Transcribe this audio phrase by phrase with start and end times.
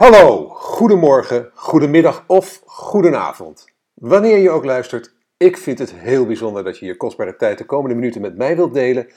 [0.00, 3.64] Hallo, goedemorgen, goedemiddag of goedenavond.
[3.94, 7.64] Wanneer je ook luistert, ik vind het heel bijzonder dat je je kostbare tijd de
[7.64, 9.08] komende minuten met mij wilt delen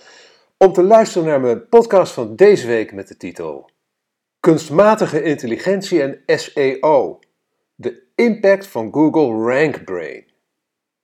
[0.58, 3.70] om te luisteren naar mijn podcast van deze week met de titel
[4.40, 7.20] Kunstmatige intelligentie en SEO.
[7.75, 10.32] De impact van Google RankBrain.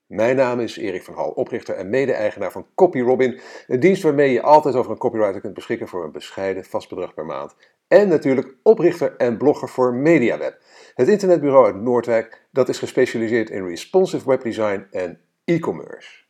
[0.10, 4.42] Mijn naam is Erik van Hal, oprichter en mede-eigenaar van CopyRobin, een dienst waarmee je
[4.42, 7.56] altijd over een copywriter kunt beschikken voor een bescheiden vast bedrag per maand.
[7.88, 10.62] En natuurlijk oprichter en blogger voor MediaWeb,
[10.96, 16.24] het internetbureau uit Noordwijk dat is gespecialiseerd in responsive webdesign en e-commerce.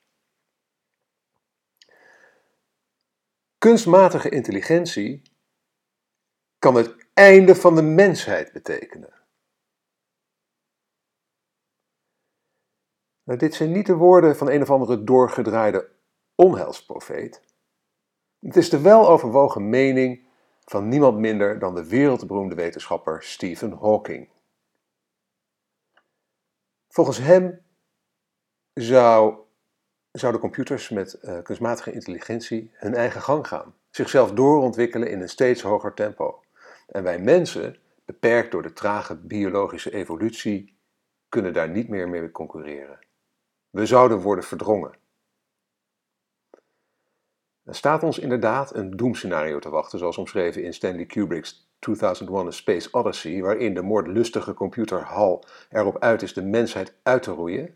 [3.58, 5.22] Kunstmatige intelligentie
[6.58, 9.19] kan het einde van de mensheid betekenen.
[13.30, 15.90] Nou, dit zijn niet de woorden van een of andere doorgedraaide
[16.36, 17.42] onheilsprofeet.
[18.40, 20.28] Het is de weloverwogen mening
[20.66, 24.30] van niemand minder dan de wereldberoemde wetenschapper Stephen Hawking.
[26.88, 27.62] Volgens hem
[28.74, 29.38] zou,
[30.12, 35.62] zouden computers met uh, kunstmatige intelligentie hun eigen gang gaan, zichzelf doorontwikkelen in een steeds
[35.62, 36.44] hoger tempo.
[36.88, 40.78] En wij mensen, beperkt door de trage biologische evolutie,
[41.28, 43.08] kunnen daar niet meer mee concurreren.
[43.70, 44.98] We zouden worden verdrongen.
[47.64, 52.52] Er staat ons inderdaad een doemscenario te wachten, zoals omschreven in Stanley Kubrick's 2001 A
[52.52, 57.76] Space Odyssey, waarin de moordlustige computer HAL erop uit is de mensheid uit te roeien.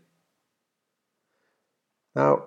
[2.12, 2.42] Nou,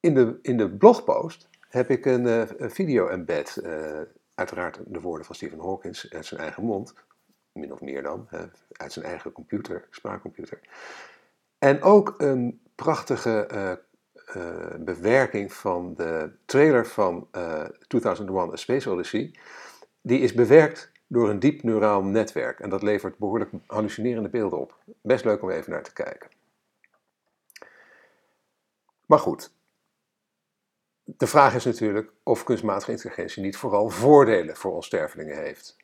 [0.00, 4.00] in de, in de blogpost heb ik een, uh, video embed, uh,
[4.34, 6.94] uiteraard de woorden van Stephen Hawkins uit zijn eigen mond,
[7.52, 8.28] min of meer dan,
[8.72, 10.60] uit zijn eigen computer, spraakcomputer.
[11.58, 13.72] En ook een prachtige uh,
[14.36, 19.34] uh, bewerking van de trailer van uh, 2001 A Space Odyssey.
[20.00, 22.60] Die is bewerkt door een diep neuraal netwerk.
[22.60, 24.78] En dat levert behoorlijk hallucinerende beelden op.
[25.02, 26.30] Best leuk om even naar te kijken.
[29.06, 29.56] Maar goed.
[31.04, 35.76] De vraag is natuurlijk of kunstmatige intelligentie niet vooral voordelen voor ons stervelingen heeft.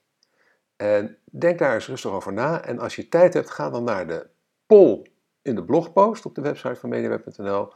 [0.77, 2.65] En denk daar eens rustig over na.
[2.65, 4.27] En als je tijd hebt, ga dan naar de
[4.67, 5.13] poll
[5.45, 7.73] in de blogpost op de website van mediaweb.nl.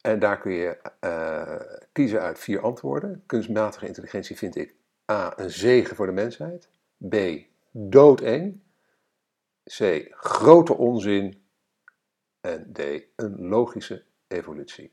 [0.00, 3.22] En daar kun je uh, kiezen uit vier antwoorden.
[3.26, 4.74] Kunstmatige intelligentie vind ik
[5.12, 5.32] A.
[5.38, 6.68] een zegen voor de mensheid.
[7.08, 7.16] B.
[7.70, 8.62] doodeng.
[9.64, 10.06] C.
[10.10, 11.44] grote onzin.
[12.40, 12.78] En D.
[13.16, 14.92] een logische evolutie.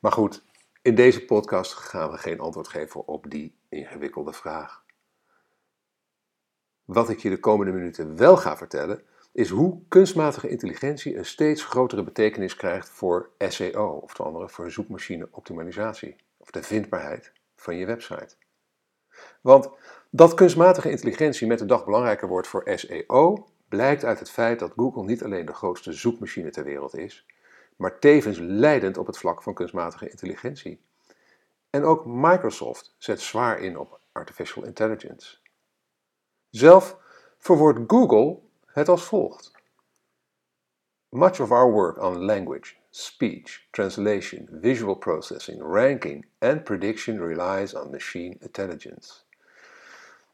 [0.00, 0.44] Maar goed,
[0.82, 4.84] in deze podcast gaan we geen antwoord geven op die ingewikkelde vraag.
[6.84, 11.64] Wat ik je de komende minuten wel ga vertellen, is hoe kunstmatige intelligentie een steeds
[11.64, 18.36] grotere betekenis krijgt voor SEO, oftewel voor zoekmachine optimalisatie, of de vindbaarheid van je website.
[19.40, 19.70] Want
[20.10, 24.72] dat kunstmatige intelligentie met de dag belangrijker wordt voor SEO, blijkt uit het feit dat
[24.76, 27.26] Google niet alleen de grootste zoekmachine ter wereld is,
[27.76, 30.80] maar tevens leidend op het vlak van kunstmatige intelligentie.
[31.70, 35.36] En ook Microsoft zet zwaar in op artificial intelligence.
[36.50, 36.98] Zelf
[37.38, 38.42] verwoordt Google
[38.74, 39.52] het als volgt.
[41.08, 47.90] Much of our work on language, speech, translation, visual processing, ranking and prediction relies on
[47.90, 49.22] machine intelligence.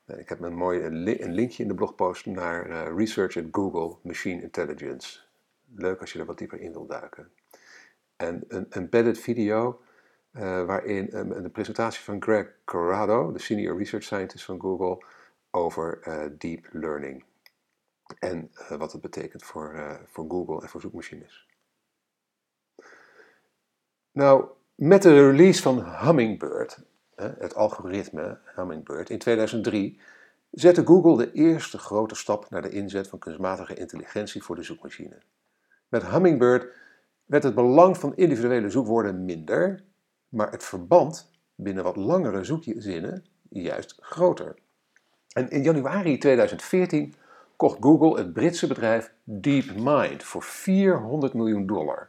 [0.06, 4.42] Ik heb een mooi een linkje in de blogpost naar uh, Research at Google Machine
[4.42, 5.20] Intelligence.
[5.74, 7.30] Leuk als je er wat dieper in wilt duiken.
[8.16, 9.80] En een embedded video
[10.32, 15.04] uh, waarin um, een presentatie van Greg Corrado, de senior research scientist van Google,
[15.50, 16.00] over
[16.38, 17.24] deep learning
[18.18, 21.46] en uh, wat het betekent voor, uh, voor Google en voor zoekmachines.
[24.12, 26.78] Nou, met de release van Hummingbird,
[27.14, 30.00] het algoritme Hummingbird, in 2003
[30.50, 35.22] zette Google de eerste grote stap naar de inzet van kunstmatige intelligentie voor de zoekmachine.
[35.88, 36.66] Met Hummingbird
[37.24, 39.84] werd het belang van individuele zoekwoorden minder,
[40.28, 44.54] maar het verband binnen wat langere zoekzinnen juist groter.
[45.32, 47.14] En in januari 2014
[47.60, 52.08] kocht Google het Britse bedrijf DeepMind voor 400 miljoen dollar.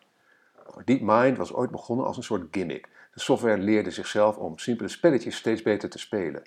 [0.86, 2.88] DeepMind was ooit begonnen als een soort gimmick.
[3.14, 6.42] De software leerde zichzelf om simpele spelletjes steeds beter te spelen.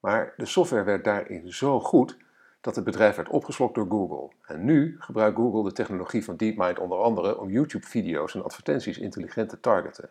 [0.00, 2.16] Maar de software werd daarin zo goed
[2.60, 4.30] dat het bedrijf werd opgeslokt door Google.
[4.42, 9.48] En nu gebruikt Google de technologie van DeepMind onder andere om YouTube-video's en advertenties intelligent
[9.48, 10.10] te targeten.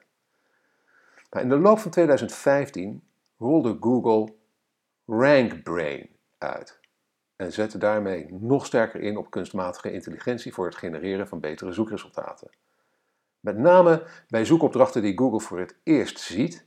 [1.30, 3.04] Maar in de loop van 2015
[3.38, 4.34] rolde Google
[5.06, 6.79] RankBrain uit
[7.40, 12.50] en zetten daarmee nog sterker in op kunstmatige intelligentie voor het genereren van betere zoekresultaten.
[13.40, 16.66] Met name bij zoekopdrachten die Google voor het eerst ziet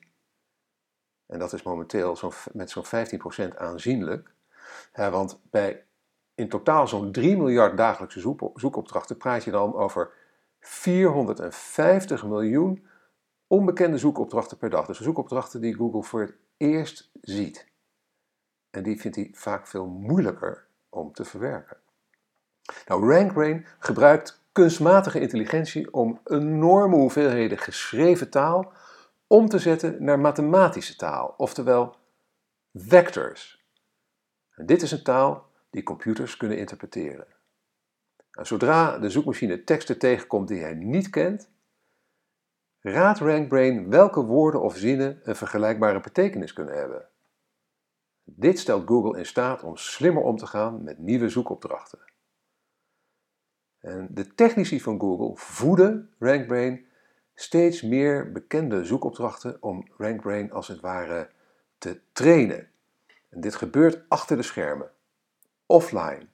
[1.27, 2.85] En dat is momenteel zo met zo'n
[3.53, 4.35] 15% aanzienlijk.
[4.93, 5.85] want bij
[6.35, 10.13] in totaal zo'n 3 miljard dagelijkse zoekopdrachten praat je dan over
[10.61, 12.87] 450 miljoen
[13.47, 14.87] onbekende zoekopdrachten per dag.
[14.87, 17.72] Dus zoekopdrachten die Google voor het eerst ziet.
[18.73, 21.77] En die vindt hij vaak veel moeilijker om te verwerken.
[22.87, 28.73] Nou, RankBrain gebruikt kunstmatige intelligentie om enorme hoeveelheden geschreven taal
[29.27, 31.97] om te zetten naar mathematische taal, oftewel
[32.73, 33.67] vectors.
[34.55, 37.27] En dit is een taal die computers kunnen interpreteren.
[38.33, 41.51] Nou, zodra de zoekmachine teksten tegenkomt die hij niet kent,
[42.81, 47.09] raadt RankBrain welke woorden of zinnen een vergelijkbare betekenis kunnen hebben.
[48.37, 51.99] Dit stelt Google in staat om slimmer om te gaan met nieuwe zoekopdrachten.
[53.79, 56.87] En de technici van Google voeden RankBrain
[57.35, 61.31] steeds meer bekende zoekopdrachten om RankBrain als het ware
[61.79, 62.71] te trainen.
[63.29, 64.91] En dit gebeurt achter de schermen,
[65.67, 66.27] offline.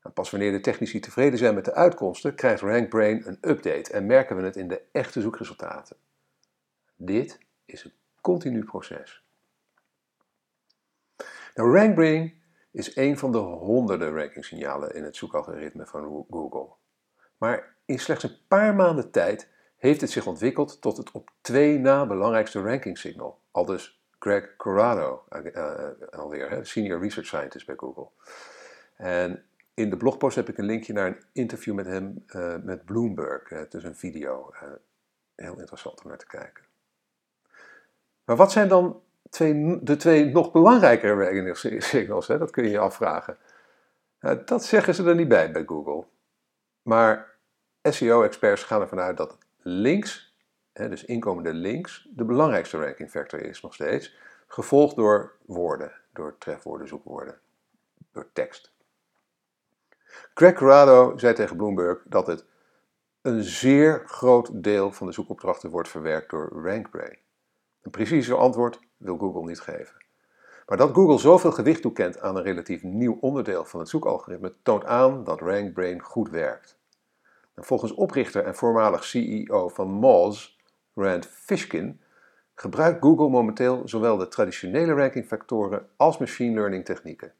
[0.00, 4.06] En pas wanneer de technici tevreden zijn met de uitkomsten, krijgt RankBrain een update en
[4.06, 5.96] merken we het in de echte zoekresultaten.
[6.96, 9.21] Dit is een continu proces.
[11.54, 16.68] Nou, RankBrain is een van de honderden rankingsignalen in het zoekalgoritme van Google.
[17.36, 21.78] Maar in slechts een paar maanden tijd heeft het zich ontwikkeld tot het op twee
[21.78, 23.40] na belangrijkste rankingsignal.
[23.50, 28.08] Al dus Greg Corrado, uh, alweer, senior research scientist bij Google.
[28.96, 29.44] En
[29.74, 33.48] in de blogpost heb ik een linkje naar een interview met hem uh, met Bloomberg.
[33.48, 34.50] het is een video.
[35.34, 36.64] heel interessant om naar te kijken.
[38.24, 39.02] Maar wat zijn dan
[39.32, 42.28] twee, de twee nog belangrijkere ranking signals?
[42.28, 42.38] Hè?
[42.38, 43.36] Dat kun je je afvragen.
[44.44, 46.04] dat zeggen ze er niet bij bij Google.
[46.82, 47.34] Maar
[47.82, 50.34] SEO-experts gaan ervan uit dat links,
[50.72, 56.38] hè, dus inkomende links, de belangrijkste ranking factor is nog steeds, gevolgd door woorden, door
[56.38, 57.38] trefwoorden, zoekwoorden,
[58.12, 58.72] door tekst.
[60.34, 62.44] Greg Corrado zei tegen Bloomberg dat het
[63.22, 67.18] een zeer groot deel van de zoekopdrachten wordt verwerkt door RankBrain.
[67.82, 70.04] Een preciezer antwoord wil Google niet geven.
[70.66, 74.84] Maar dat Google zoveel gewicht toekent aan een relatief nieuw onderdeel van het zoekalgoritme toont
[74.84, 76.80] aan dat RankBrain goed werkt.
[77.56, 80.56] Volgens oprichter en voormalig CEO van Moz,
[80.94, 82.00] Rand Fishkin,
[82.54, 87.32] gebruikt Google momenteel zowel de traditionele rankingfactoren als machine learning technieken.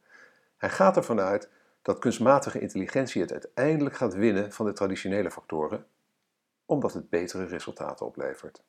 [0.56, 1.50] Hij gaat ervan uit
[1.82, 5.86] dat kunstmatige intelligentie het uiteindelijk gaat winnen van de traditionele factoren,
[6.66, 8.62] omdat het betere resultaten oplevert.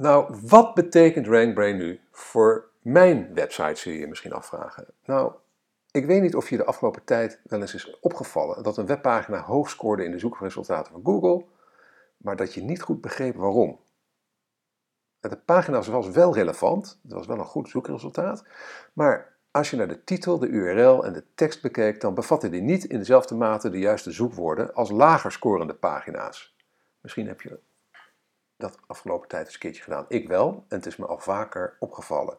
[0.00, 4.86] Nou, wat betekent RankBrain nu voor mijn website, zul je je misschien afvragen?
[5.04, 5.32] Nou,
[5.90, 9.40] ik weet niet of je de afgelopen tijd wel eens is opgevallen dat een webpagina
[9.40, 11.44] hoog scoorde in de zoekresultaten van Google,
[12.16, 13.80] maar dat je niet goed begreep waarom.
[15.20, 18.44] De pagina was wel relevant, het was wel een goed zoekresultaat,
[18.92, 22.62] maar als je naar de titel, de URL en de tekst bekeek, dan bevatte die
[22.62, 26.56] niet in dezelfde mate de juiste zoekwoorden als lager scorende pagina's.
[27.00, 27.58] Misschien heb je
[28.60, 30.04] dat afgelopen tijd eens een keertje gedaan.
[30.08, 32.38] Ik wel, en het is me al vaker opgevallen.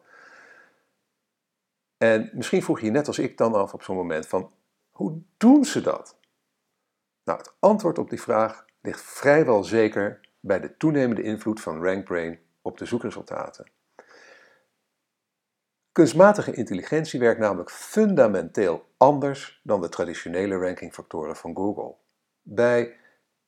[1.96, 4.52] En misschien vroeg je net als ik dan af op zo'n moment van,
[4.90, 6.18] hoe doen ze dat?
[7.24, 12.40] Nou, het antwoord op die vraag ligt vrijwel zeker bij de toenemende invloed van RankBrain
[12.62, 13.70] op de zoekresultaten.
[15.92, 21.94] Kunstmatige intelligentie werkt namelijk fundamenteel anders dan de traditionele rankingfactoren van Google.
[22.42, 22.96] Bij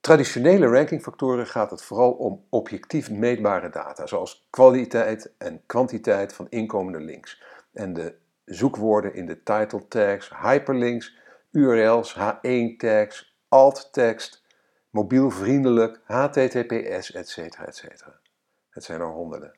[0.05, 7.01] traditionele rankingfactoren gaat het vooral om objectief meetbare data, zoals kwaliteit en kwantiteit van inkomende
[7.01, 7.43] links
[7.73, 11.17] en de zoekwoorden in de title tags, hyperlinks,
[11.51, 14.45] URL's, H1 tags, alt tekst,
[14.91, 17.37] mobielvriendelijk, HTTPS, etc.
[17.39, 17.85] etc.
[18.71, 19.57] Het zijn er honderden.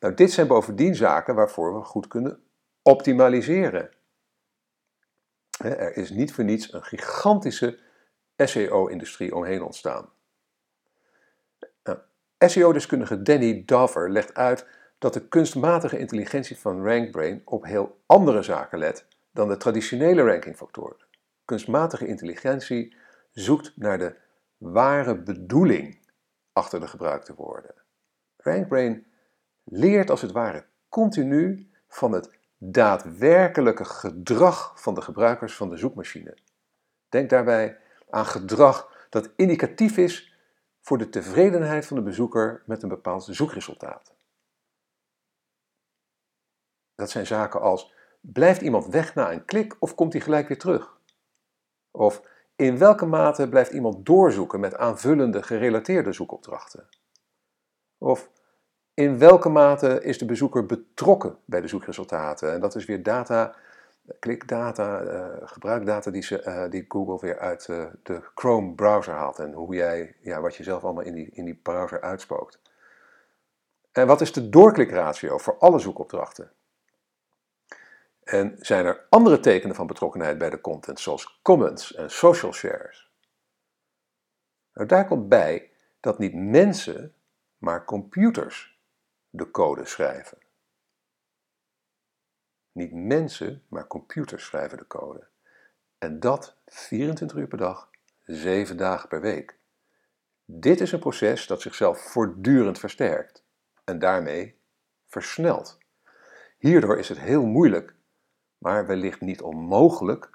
[0.00, 2.42] Nou, dit zijn bovendien zaken waarvoor we goed kunnen
[2.82, 3.90] optimaliseren.
[5.58, 7.86] Er is niet voor niets een gigantische
[8.46, 10.08] SEO-industrie omheen ontstaan.
[11.82, 11.98] Nou,
[12.38, 14.66] SEO-deskundige Danny Dover legt uit
[14.98, 21.06] dat de kunstmatige intelligentie van RankBrain op heel andere zaken let dan de traditionele rankingfactoren.
[21.44, 22.96] Kunstmatige intelligentie
[23.32, 24.14] zoekt naar de
[24.56, 25.98] ware bedoeling
[26.52, 27.74] achter de gebruikte woorden.
[28.36, 29.06] RankBrain
[29.64, 36.36] leert als het ware continu van het daadwerkelijke gedrag van de gebruikers van de zoekmachine.
[37.08, 37.78] Denk daarbij
[38.10, 40.36] aan gedrag dat indicatief is
[40.80, 44.14] voor de tevredenheid van de bezoeker met een bepaald zoekresultaat.
[46.94, 50.58] Dat zijn zaken als: blijft iemand weg na een klik of komt hij gelijk weer
[50.58, 50.96] terug?
[51.90, 52.22] Of
[52.56, 56.88] in welke mate blijft iemand doorzoeken met aanvullende gerelateerde zoekopdrachten?
[57.98, 58.30] Of
[58.94, 62.52] in welke mate is de bezoeker betrokken bij de zoekresultaten?
[62.52, 63.54] En dat is weer data,
[64.18, 69.38] klikdata, uh, gebruikdata die, ze, uh, die Google weer uit uh, de Chrome browser haalt.
[69.38, 72.60] En hoe jij, ja, wat je zelf allemaal in die, in die browser uitspookt.
[73.92, 76.52] En wat is de doorklikratio voor alle zoekopdrachten?
[78.24, 83.10] En zijn er andere tekenen van betrokkenheid bij de content, zoals comments en social shares?
[84.74, 87.14] Nou, daar komt bij dat niet mensen,
[87.58, 88.78] maar computers
[89.30, 90.38] de code schrijven.
[92.72, 95.26] Niet mensen, maar computers schrijven de code.
[95.98, 97.90] En dat 24 uur per dag,
[98.24, 99.58] 7 dagen per week.
[100.44, 103.44] Dit is een proces dat zichzelf voortdurend versterkt
[103.84, 104.58] en daarmee
[105.06, 105.78] versnelt.
[106.58, 107.94] Hierdoor is het heel moeilijk,
[108.58, 110.30] maar wellicht niet onmogelijk.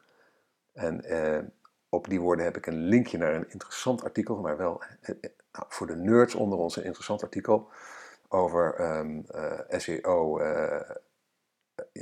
[0.74, 1.40] En eh,
[1.90, 5.32] op die woorden heb ik een linkje naar een interessant artikel, maar wel eh, eh
[5.52, 7.72] nou, voor de nerds onder ons een interessant artikel
[8.28, 8.76] over
[9.70, 10.40] SEO.
[10.40, 10.98] Uh, ja,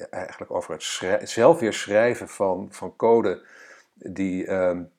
[0.09, 3.45] eigenlijk over het zelf weer schrijven van, van code
[3.93, 4.91] die, um,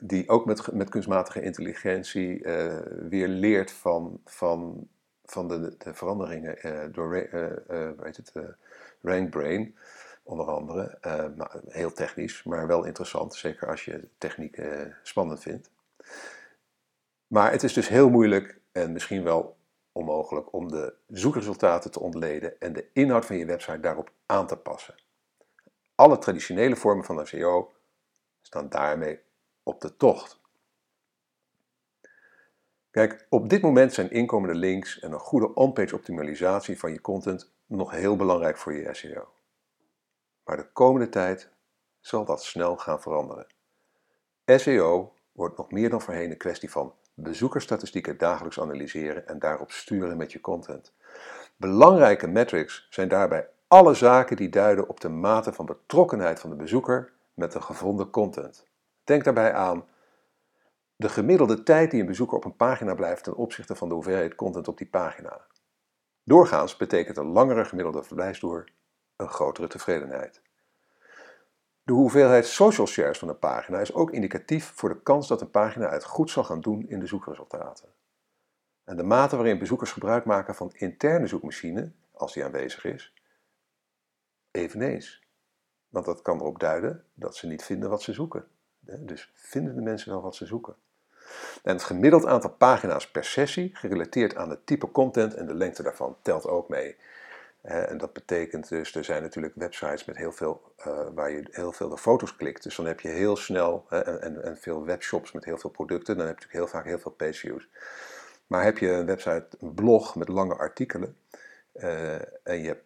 [0.00, 4.88] die ook met, met kunstmatige intelligentie uh, weer leert van, van
[5.24, 7.10] van de, de veranderingen uh, door
[7.98, 8.32] weet het,
[9.02, 9.76] RankBrain,
[10.22, 10.98] onder andere.
[11.36, 14.60] Nou, heel technisch, maar wel interessant, zeker als je techniek
[15.02, 15.70] spannend vindt.
[17.26, 19.57] Maar het is dus heel moeilijk en misschien wel
[19.98, 24.56] onmogelijk om de zoekresultaten te ontleden en de inhoud van je website daarop aan te
[24.56, 24.94] passen.
[25.94, 27.72] Alle traditionele vormen van SEO
[28.40, 29.20] staan daarmee
[29.62, 30.40] op de tocht.
[32.90, 37.52] Kijk, op dit moment zijn inkomende links en een goede on-page optimalisatie van je content
[37.66, 39.28] nog heel belangrijk voor je SEO.
[40.44, 41.50] Maar de komende tijd
[42.00, 43.46] zal dat snel gaan veranderen.
[44.44, 50.16] SEO wordt nog meer dan voorheen een kwestie van bezoekersstatistieken dagelijks analyseren en daarop sturen
[50.16, 50.92] met je content.
[51.56, 56.56] Belangrijke metrics zijn daarbij alle zaken die duiden op de mate van betrokkenheid van de
[56.56, 58.66] bezoeker met de gevonden content.
[59.04, 59.84] Denk daarbij aan
[60.96, 64.34] de gemiddelde tijd die een bezoeker op een pagina blijft ten opzichte van de hoeveelheid
[64.34, 65.46] content op die pagina.
[66.24, 68.72] Doorgaans betekent een langere gemiddelde verblijfsduur
[69.16, 70.42] een grotere tevredenheid.
[71.88, 75.50] De hoeveelheid social shares van een pagina is ook indicatief voor de kans dat een
[75.50, 77.88] pagina het goed zal gaan doen in de zoekresultaten.
[78.84, 83.14] En de mate waarin bezoekers gebruik maken van interne zoekmachine, als die aanwezig is,
[84.50, 85.22] eveneens.
[85.88, 88.46] Want dat kan erop duiden dat ze niet vinden wat ze zoeken.
[88.80, 90.76] Dus vinden de mensen wel wat ze zoeken?
[91.62, 95.82] En het gemiddeld aantal pagina's per sessie, gerelateerd aan het type content en de lengte
[95.82, 96.96] daarvan, telt ook mee.
[97.62, 101.72] En dat betekent dus, er zijn natuurlijk websites met heel veel, uh, waar je heel
[101.72, 102.62] veel de foto's klikt.
[102.62, 106.26] Dus dan heb je heel snel, en, en, veel webshops met heel veel producten, dan
[106.26, 107.68] heb je natuurlijk heel vaak heel veel page views.
[108.46, 111.16] Maar heb je een website, een blog met lange artikelen,
[111.74, 112.84] uh, en je hebt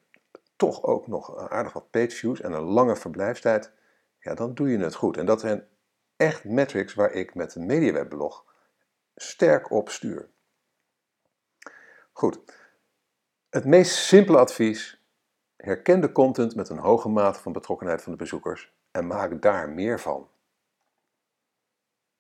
[0.56, 3.72] toch ook nog aardig wat page views en een lange verblijfstijd,
[4.18, 5.16] ja, dan doe je het goed.
[5.16, 5.66] En dat zijn
[6.16, 8.44] echt metrics waar ik met een MediaWeb-blog
[9.16, 10.28] sterk op stuur.
[12.12, 12.40] Goed.
[13.52, 15.02] Het meest simpele advies:
[15.56, 19.68] herken de content met een hoge mate van betrokkenheid van de bezoekers en maak daar
[19.68, 20.28] meer van.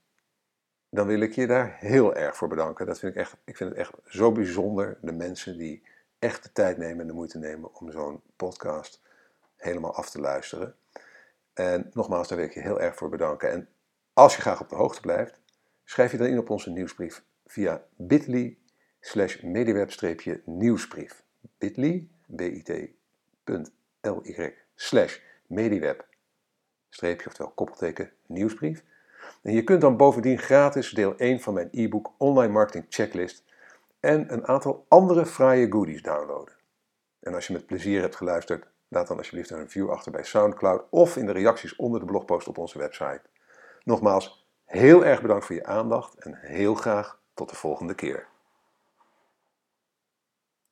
[0.90, 2.86] dan wil ik je daar heel erg voor bedanken.
[2.86, 5.84] Dat vind ik, echt, ik vind het echt zo bijzonder, de mensen die
[6.20, 9.02] echt de tijd nemen en de moeite nemen om zo'n podcast
[9.56, 10.76] helemaal af te luisteren.
[11.54, 13.52] En nogmaals, daar wil ik je heel erg voor bedanken.
[13.52, 13.70] En
[14.14, 15.40] als je graag op de hoogte blijft,
[15.90, 18.58] Schrijf je dan in op onze nieuwsbrief via bit.ly
[19.00, 21.24] slash mediweb-nieuwsbrief.
[21.58, 22.96] bit.ly, bit.ly
[24.76, 26.08] slash mediweb
[26.90, 28.84] streepje, oftewel koppelteken, nieuwsbrief.
[29.42, 33.44] En je kunt dan bovendien gratis deel 1 van mijn e-book Online Marketing Checklist
[34.00, 36.56] en een aantal andere fraaie goodies downloaden.
[37.20, 40.84] En als je met plezier hebt geluisterd, laat dan alsjeblieft een review achter bij SoundCloud
[40.90, 43.22] of in de reacties onder de blogpost op onze website.
[43.84, 48.28] Nogmaals, heel erg bedankt voor je aandacht en heel graag tot de volgende keer.